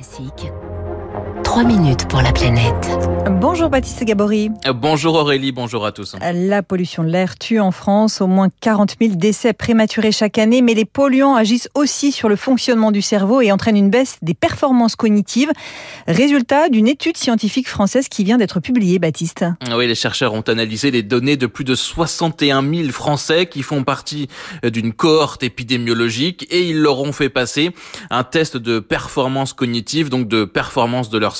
Classique. 0.00 0.79
3 1.50 1.64
minutes 1.64 2.06
pour 2.06 2.22
la 2.22 2.30
planète. 2.30 2.88
Bonjour 3.40 3.70
Baptiste 3.70 4.04
Gabory. 4.04 4.50
Bonjour 4.72 5.14
Aurélie, 5.14 5.50
bonjour 5.50 5.84
à 5.84 5.90
tous. 5.90 6.14
La 6.20 6.62
pollution 6.62 7.02
de 7.02 7.08
l'air 7.08 7.36
tue 7.38 7.58
en 7.58 7.72
France 7.72 8.20
au 8.20 8.28
moins 8.28 8.48
40 8.60 8.96
000 9.00 9.14
décès 9.16 9.52
prématurés 9.52 10.12
chaque 10.12 10.38
année, 10.38 10.62
mais 10.62 10.74
les 10.74 10.84
polluants 10.84 11.34
agissent 11.34 11.68
aussi 11.74 12.12
sur 12.12 12.28
le 12.28 12.36
fonctionnement 12.36 12.92
du 12.92 13.02
cerveau 13.02 13.40
et 13.40 13.50
entraînent 13.50 13.76
une 13.76 13.90
baisse 13.90 14.18
des 14.22 14.34
performances 14.34 14.94
cognitives. 14.94 15.50
Résultat 16.06 16.68
d'une 16.68 16.86
étude 16.86 17.16
scientifique 17.16 17.68
française 17.68 18.08
qui 18.08 18.22
vient 18.22 18.38
d'être 18.38 18.60
publiée, 18.60 19.00
Baptiste. 19.00 19.44
Oui, 19.74 19.88
les 19.88 19.96
chercheurs 19.96 20.34
ont 20.34 20.42
analysé 20.42 20.92
les 20.92 21.02
données 21.02 21.36
de 21.36 21.46
plus 21.46 21.64
de 21.64 21.74
61 21.74 22.62
000 22.62 22.90
Français 22.90 23.46
qui 23.46 23.62
font 23.62 23.82
partie 23.82 24.28
d'une 24.62 24.92
cohorte 24.92 25.42
épidémiologique 25.42 26.46
et 26.50 26.62
ils 26.68 26.80
leur 26.80 27.00
ont 27.00 27.12
fait 27.12 27.28
passer 27.28 27.70
un 28.10 28.22
test 28.22 28.56
de 28.56 28.78
performance 28.78 29.52
cognitive, 29.52 30.10
donc 30.10 30.28
de 30.28 30.44
performance 30.44 31.10
de 31.10 31.18
leur 31.18 31.39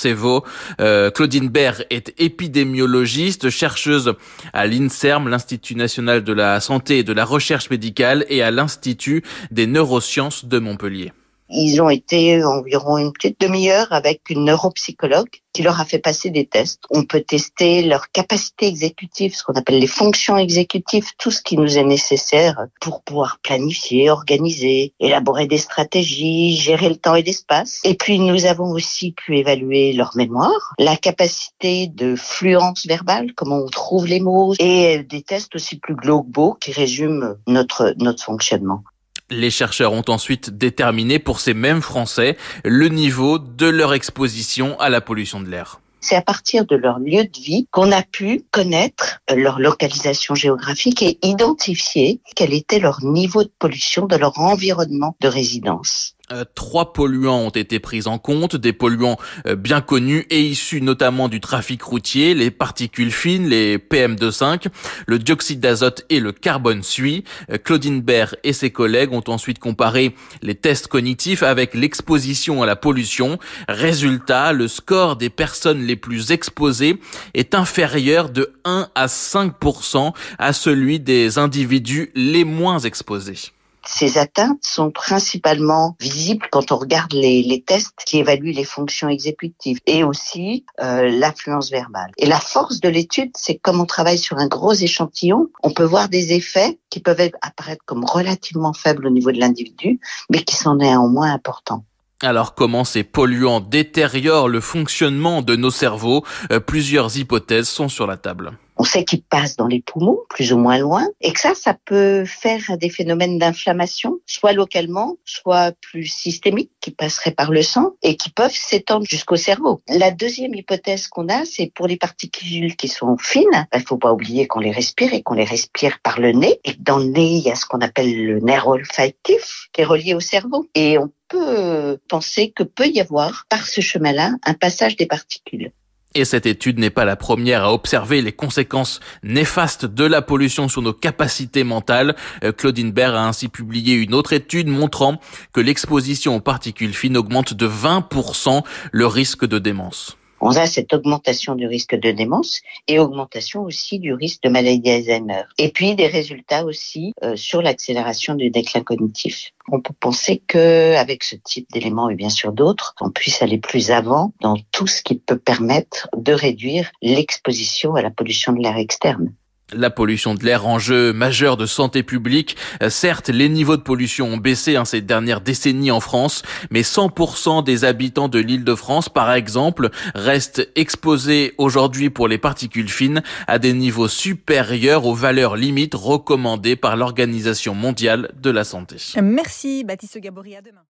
Euh, 0.81 1.11
Claudine 1.11 1.49
Baird 1.49 1.87
est 1.91 2.15
épidémiologiste, 2.19 3.51
chercheuse 3.51 4.15
à 4.53 4.67
l'INSERM, 4.67 5.29
l'Institut 5.29 5.75
national 5.75 6.25
de 6.25 6.33
la 6.33 6.61
santé 6.61 6.99
et 6.99 7.05
de 7.05 7.13
la 7.13 7.25
recherche 7.25 7.71
médicale, 7.71 8.25
et 8.29 8.43
à 8.43 8.51
l'Institut 8.51 9.23
des 9.51 9.67
neurosciences 9.67 10.45
de 10.45 10.59
Montpellier. 10.59 11.13
Ils 11.53 11.83
ont 11.83 11.91
été 11.91 12.45
environ 12.45 12.99
une 12.99 13.13
petite 13.13 13.41
demi-heure 13.41 13.89
avec 13.91 14.31
une 14.31 14.45
neuropsychologue 14.45 15.29
qui 15.53 15.63
leur 15.63 15.81
a 15.81 15.85
fait 15.85 15.99
passer 15.99 16.31
des 16.31 16.47
tests. 16.47 16.83
On 16.91 17.05
peut 17.05 17.23
tester 17.23 17.83
leur 17.83 18.11
capacité 18.13 18.69
exécutive, 18.69 19.35
ce 19.35 19.43
qu'on 19.43 19.55
appelle 19.55 19.81
les 19.81 19.87
fonctions 19.87 20.37
exécutives, 20.37 21.09
tout 21.19 21.31
ce 21.31 21.43
qui 21.43 21.57
nous 21.57 21.77
est 21.77 21.85
nécessaire 21.85 22.67
pour 22.81 23.03
pouvoir 23.03 23.39
planifier, 23.43 24.11
organiser, 24.11 24.95
élaborer 25.01 25.47
des 25.47 25.59
stratégies, 25.59 26.57
gérer 26.57 26.89
le 26.89 26.97
temps 26.97 27.17
et 27.17 27.23
l'espace. 27.23 27.81
Et 27.85 27.95
puis 27.95 28.21
nous 28.21 28.47
avons 28.47 28.71
aussi 28.71 29.13
pu 29.13 29.39
évaluer 29.39 29.93
leur 29.93 30.17
mémoire, 30.17 30.75
la 30.79 30.97
capacité 30.97 31.89
de 31.89 32.15
fluence 32.15 32.87
verbale, 32.87 33.33
comment 33.35 33.59
on 33.59 33.69
trouve 33.69 34.07
les 34.07 34.21
mots, 34.21 34.55
et 34.59 35.03
des 35.03 35.23
tests 35.23 35.55
aussi 35.57 35.79
plus 35.79 35.97
globaux 35.97 36.55
qui 36.61 36.73
résument 36.73 37.35
notre, 37.47 37.95
notre 37.99 38.23
fonctionnement. 38.23 38.85
Les 39.31 39.51
chercheurs 39.51 39.93
ont 39.93 40.05
ensuite 40.09 40.51
déterminé 40.51 41.21
pour 41.21 41.39
ces 41.39 41.55
mêmes 41.55 41.83
Français 41.83 42.37
le 42.65 42.89
niveau 42.89 43.39
de 43.39 43.67
leur 43.67 43.95
exposition 43.95 44.79
à 44.81 44.91
la 44.91 45.01
pollution 45.01 45.41
de 45.41 45.49
l'air. 45.49 45.81
C'est 46.01 46.17
à 46.17 46.23
partir 46.23 46.65
de 46.67 46.75
leur 46.75 46.99
lieu 46.99 47.25
de 47.25 47.41
vie 47.41 47.69
qu'on 47.71 47.93
a 47.93 48.03
pu 48.03 48.43
connaître 48.51 49.21
leur 49.33 49.61
localisation 49.61 50.35
géographique 50.35 51.03
et 51.03 51.19
identifier 51.23 52.21
quel 52.35 52.55
était 52.55 52.81
leur 52.81 53.05
niveau 53.05 53.45
de 53.45 53.53
pollution 53.59 54.07
de 54.07 54.17
leur 54.17 54.39
environnement 54.39 55.15
de 55.21 55.29
résidence. 55.29 56.17
Euh, 56.33 56.45
trois 56.55 56.93
polluants 56.93 57.41
ont 57.41 57.51
été 57.51 57.81
pris 57.81 58.07
en 58.07 58.19
compte, 58.19 58.55
des 58.55 58.73
polluants 58.73 59.17
euh, 59.49 59.57
bien 59.57 59.81
connus 59.81 60.27
et 60.31 60.41
issus 60.41 60.81
notamment 60.81 61.29
du 61.29 61.41
trafic 61.41 61.83
routier, 61.83 62.35
les 62.35 62.53
particules 62.53 63.11
fines, 63.11 63.49
les 63.49 63.79
PM2,5, 63.79 64.67
le 65.09 65.19
dioxyde 65.19 65.59
d'azote 65.59 66.05
et 66.09 66.21
le 66.21 66.31
carbone 66.31 66.85
suie. 66.85 67.25
Euh, 67.51 67.59
Claudine 67.59 68.01
Baird 68.01 68.37
et 68.45 68.53
ses 68.53 68.71
collègues 68.71 69.13
ont 69.13 69.25
ensuite 69.27 69.59
comparé 69.59 70.15
les 70.43 70.55
tests 70.55 70.87
cognitifs 70.87 71.43
avec 71.43 71.75
l'exposition 71.75 72.63
à 72.63 72.67
la 72.67 72.77
pollution. 72.77 73.41
Résultat, 73.69 74.53
le 74.53 74.69
score 74.69 75.17
des 75.17 75.31
personnes 75.31 75.85
les 75.85 75.97
plus 75.97 76.31
exposées 76.31 77.01
est 77.35 77.57
inférieur 77.57 78.31
de 78.31 78.53
1 78.65 78.89
à 78.95 79.07
5% 79.07 80.13
à 80.39 80.53
celui 80.53 81.01
des 81.01 81.39
individus 81.39 82.13
les 82.15 82.45
moins 82.45 82.79
exposés. 82.79 83.51
Ces 83.87 84.19
atteintes 84.19 84.63
sont 84.63 84.91
principalement 84.91 85.97
visibles 86.01 86.47
quand 86.51 86.73
on 86.73 86.77
regarde 86.77 87.13
les, 87.13 87.65
tests 87.67 87.93
qui 88.07 88.19
évaluent 88.19 88.53
les 88.53 88.65
fonctions 88.65 89.09
exécutives 89.09 89.79
et 89.87 90.05
aussi 90.05 90.65
euh, 90.81 91.11
l'affluence 91.11 91.71
verbale. 91.71 92.11
Et 92.17 92.27
la 92.27 92.39
force 92.39 92.81
de 92.81 92.89
l'étude, 92.89 93.31
c'est 93.35 93.57
comme 93.57 93.81
on 93.81 93.87
travaille 93.87 94.19
sur 94.19 94.39
un 94.39 94.49
gros 94.49 94.73
échantillon, 94.73 95.49
on 95.63 95.71
peut 95.71 95.85
voir 95.85 96.09
des 96.09 96.33
effets 96.33 96.79
qui 96.91 97.01
peuvent 97.01 97.31
apparaître 97.43 97.85
comme 97.85 98.05
relativement 98.05 98.73
faibles 98.73 99.07
au 99.07 99.11
niveau 99.11 99.33
de 99.33 99.39
l'individu, 99.39 100.01
mais 100.31 100.43
qui 100.43 100.57
sont 100.57 100.77
néanmoins 100.77 101.33
importants. 101.33 101.85
Alors 102.23 102.55
comment 102.55 102.85
ces 102.85 103.03
polluants 103.03 103.61
détériorent 103.61 104.49
le 104.49 104.61
fonctionnement 104.61 105.41
de 105.41 105.57
nos 105.57 105.71
cerveaux? 105.71 106.23
Euh, 106.53 106.61
Plusieurs 106.61 107.17
hypothèses 107.17 107.69
sont 107.69 107.89
sur 107.89 108.07
la 108.07 108.19
table. 108.19 108.53
On 108.81 108.85
sait 108.85 109.05
qu'ils 109.05 109.23
passent 109.23 109.57
dans 109.57 109.67
les 109.67 109.83
poumons, 109.83 110.21
plus 110.31 110.55
ou 110.55 110.57
moins 110.57 110.79
loin, 110.79 111.07
et 111.21 111.35
que 111.35 111.39
ça, 111.39 111.53
ça 111.55 111.77
peut 111.85 112.25
faire 112.25 112.79
des 112.79 112.89
phénomènes 112.89 113.39
d'inflammation, 113.39 114.21
soit 114.25 114.55
localement, 114.55 115.19
soit 115.27 115.75
plus 115.83 116.07
systémiques, 116.07 116.71
qui 116.81 116.91
passeraient 116.91 117.33
par 117.33 117.51
le 117.51 117.61
sang 117.61 117.91
et 118.01 118.17
qui 118.17 118.31
peuvent 118.31 118.55
s'étendre 118.55 119.05
jusqu'au 119.07 119.37
cerveau. 119.37 119.83
La 119.87 120.11
deuxième 120.11 120.55
hypothèse 120.55 121.09
qu'on 121.09 121.29
a, 121.29 121.45
c'est 121.45 121.71
pour 121.75 121.89
les 121.89 121.99
particules 121.99 122.75
qui 122.75 122.89
sont 122.89 123.19
fines, 123.19 123.67
il 123.75 123.83
faut 123.83 123.99
pas 123.99 124.15
oublier 124.15 124.47
qu'on 124.47 124.61
les 124.61 124.71
respire 124.71 125.13
et 125.13 125.23
qu'on 125.23 125.35
les 125.35 125.45
respire 125.45 125.99
par 126.03 126.19
le 126.19 126.33
nez. 126.33 126.59
Et 126.65 126.73
dans 126.79 127.01
le 127.01 127.05
nez, 127.05 127.37
il 127.37 127.43
y 127.43 127.51
a 127.51 127.57
ce 127.57 127.67
qu'on 127.67 127.83
appelle 127.83 128.25
le 128.25 128.41
nerf 128.41 128.67
olfactif 128.67 129.69
qui 129.75 129.83
est 129.83 129.85
relié 129.85 130.15
au 130.15 130.21
cerveau. 130.21 130.71
Et 130.75 130.97
on 130.97 131.13
peut 131.29 131.99
penser 132.09 132.51
que 132.51 132.63
peut 132.63 132.87
y 132.87 132.99
avoir 132.99 133.45
par 133.51 133.67
ce 133.67 133.83
chemin-là 133.83 134.33
un 134.43 134.55
passage 134.55 134.97
des 134.97 135.07
particules. 135.07 135.71
Et 136.15 136.25
cette 136.25 136.47
étude 136.47 136.79
n'est 136.79 136.91
pas 136.91 137.05
la 137.05 137.17
première 137.17 137.65
à 137.65 137.73
observer 137.73 138.21
les 138.21 138.33
conséquences 138.33 138.99
néfastes 139.23 139.85
de 139.87 140.05
la 140.05 140.23
pollution 140.23 140.69
sur 140.69 140.83
nos 140.83 140.93
capacités 140.93 141.63
mentales. 141.63 142.17
Euh, 142.43 142.53
Claudine 142.53 142.91
Baird 142.91 143.15
a 143.15 143.27
ainsi 143.27 143.49
publié 143.49 143.95
une 143.95 144.15
autre 144.15 144.33
étude 144.33 144.67
montrant 144.67 145.21
que 145.53 145.61
l'exposition 145.61 146.35
aux 146.35 146.41
particules 146.41 146.95
fines 146.95 147.17
augmente 147.17 147.55
de 147.55 147.69
20% 147.69 148.63
le 148.91 149.07
risque 149.07 149.47
de 149.47 149.59
démence 149.59 150.17
on 150.41 150.51
a 150.57 150.67
cette 150.67 150.93
augmentation 150.93 151.55
du 151.55 151.67
risque 151.67 151.95
de 151.95 152.11
démence 152.11 152.61
et 152.89 152.99
augmentation 152.99 153.63
aussi 153.63 153.99
du 153.99 154.15
risque 154.15 154.43
de 154.43 154.49
maladie 154.49 154.81
d'Alzheimer. 154.81 155.43
Et 155.59 155.71
puis 155.71 155.95
des 155.95 156.07
résultats 156.07 156.65
aussi 156.65 157.13
euh, 157.23 157.37
sur 157.37 157.63
l'accélération 157.63 158.35
du 158.35 158.51
déclin 158.51 158.83
cognitif. 158.83 159.53
On 159.71 159.81
peut 159.81 159.95
penser 159.99 160.43
que 160.47 160.97
avec 160.97 161.23
ce 161.23 161.37
type 161.37 161.71
d'éléments 161.73 162.11
et 162.11 162.15
bien 162.15 162.31
sûr 162.31 162.53
d'autres, 162.53 162.95
on 163.01 163.11
puisse 163.11 163.43
aller 163.43 163.59
plus 163.59 163.91
avant 163.91 164.33
dans 164.41 164.57
tout 164.73 164.87
ce 164.87 165.03
qui 165.03 165.17
peut 165.17 165.39
permettre 165.39 166.09
de 166.17 166.33
réduire 166.33 166.91
l'exposition 167.03 167.95
à 167.95 168.03
la 168.03 168.11
pollution 168.11 168.53
de 168.53 168.63
l'air 168.63 168.77
externe. 168.77 169.33
La 169.73 169.91
pollution 169.91 170.35
de 170.35 170.45
l'air, 170.45 170.67
enjeu 170.67 171.13
majeur 171.13 171.57
de 171.57 171.67
santé 171.67 172.03
publique. 172.03 172.57
Euh, 172.83 172.91
certes, 172.91 173.29
les 173.29 173.49
niveaux 173.49 173.77
de 173.77 173.83
pollution 173.83 174.29
ont 174.29 174.37
baissé 174.37 174.77
hein, 174.77 174.85
ces 174.85 175.01
dernières 175.01 175.41
décennies 175.41 175.91
en 175.91 176.01
France, 176.01 176.43
mais 176.71 176.83
100% 176.83 177.65
des 177.65 177.85
habitants 177.85 178.29
de 178.29 178.39
l'île 178.39 178.65
de 178.65 178.75
France, 178.75 179.09
par 179.09 179.33
exemple, 179.33 179.91
restent 180.15 180.69
exposés 180.75 181.55
aujourd'hui 181.59 182.11
pour 182.11 182.29
les 182.29 182.39
particules 182.39 182.89
fines 182.89 183.23
à 183.47 183.59
des 183.59 183.73
niveaux 183.73 184.09
supérieurs 184.09 185.07
aux 185.07 185.15
valeurs 185.15 185.57
limites 185.57 185.95
recommandées 185.95 186.77
par 186.77 186.97
l'Organisation 186.97 187.75
mondiale 187.75 188.31
de 188.41 188.51
la 188.51 188.65
santé. 188.65 188.97
Merci 189.23 189.85
Baptiste 189.85 190.19
Gabory, 190.19 190.57
à 190.57 190.63
demain. 190.63 190.83